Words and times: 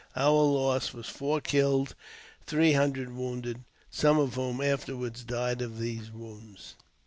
Our 0.15 0.31
loss 0.41 0.95
was 0.95 1.05
four 1.07 1.41
killed 1.41 1.89
and 1.89 2.47
three 2.47 2.71
hundred 2.73 3.13
wounded, 3.15 3.57
i 3.57 3.63
some 3.91 4.17
of 4.17 4.33
whom 4.33 4.59
afterwards 4.59 5.23
died 5.23 5.61
of 5.61 5.77
their 5.77 6.01
wounds. 6.11 6.73